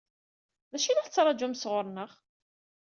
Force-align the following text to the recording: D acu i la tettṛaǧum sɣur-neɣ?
D 0.71 0.73
acu 0.75 0.87
i 0.89 0.93
la 0.93 1.05
tettṛaǧum 1.05 1.53
sɣur-neɣ? 1.55 2.11